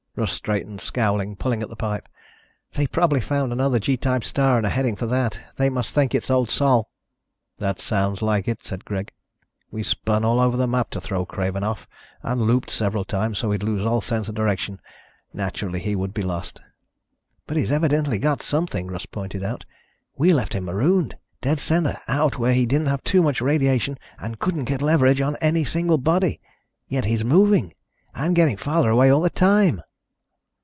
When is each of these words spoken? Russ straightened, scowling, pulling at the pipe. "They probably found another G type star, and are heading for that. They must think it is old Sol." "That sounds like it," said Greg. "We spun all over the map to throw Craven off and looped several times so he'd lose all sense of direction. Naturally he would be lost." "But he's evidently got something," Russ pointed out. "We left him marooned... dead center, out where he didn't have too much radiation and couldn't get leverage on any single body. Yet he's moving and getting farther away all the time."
Russ 0.17 0.33
straightened, 0.33 0.81
scowling, 0.81 1.37
pulling 1.37 1.63
at 1.63 1.69
the 1.69 1.75
pipe. 1.77 2.05
"They 2.73 2.85
probably 2.85 3.21
found 3.21 3.53
another 3.53 3.79
G 3.79 3.95
type 3.95 4.25
star, 4.25 4.57
and 4.57 4.65
are 4.65 4.69
heading 4.69 4.97
for 4.97 5.05
that. 5.05 5.39
They 5.55 5.69
must 5.69 5.91
think 5.91 6.13
it 6.13 6.23
is 6.25 6.29
old 6.29 6.49
Sol." 6.49 6.89
"That 7.59 7.79
sounds 7.79 8.21
like 8.21 8.45
it," 8.45 8.59
said 8.61 8.83
Greg. 8.83 9.13
"We 9.71 9.83
spun 9.83 10.25
all 10.25 10.41
over 10.41 10.57
the 10.57 10.67
map 10.67 10.89
to 10.91 11.01
throw 11.01 11.25
Craven 11.25 11.63
off 11.63 11.87
and 12.23 12.41
looped 12.41 12.69
several 12.71 13.05
times 13.05 13.39
so 13.39 13.51
he'd 13.51 13.63
lose 13.63 13.85
all 13.85 14.01
sense 14.01 14.27
of 14.27 14.35
direction. 14.35 14.81
Naturally 15.33 15.79
he 15.79 15.95
would 15.95 16.13
be 16.13 16.23
lost." 16.23 16.59
"But 17.47 17.55
he's 17.55 17.71
evidently 17.71 18.19
got 18.19 18.41
something," 18.41 18.87
Russ 18.87 19.05
pointed 19.05 19.43
out. 19.45 19.63
"We 20.17 20.33
left 20.33 20.51
him 20.51 20.65
marooned... 20.65 21.15
dead 21.39 21.61
center, 21.61 22.01
out 22.09 22.37
where 22.37 22.53
he 22.53 22.65
didn't 22.65 22.87
have 22.89 23.01
too 23.05 23.21
much 23.23 23.39
radiation 23.39 23.97
and 24.19 24.39
couldn't 24.39 24.65
get 24.65 24.81
leverage 24.81 25.21
on 25.21 25.37
any 25.37 25.63
single 25.63 25.97
body. 25.97 26.41
Yet 26.89 27.05
he's 27.05 27.23
moving 27.23 27.75
and 28.13 28.35
getting 28.35 28.57
farther 28.57 28.89
away 28.89 29.09
all 29.09 29.21
the 29.21 29.29
time." 29.29 29.81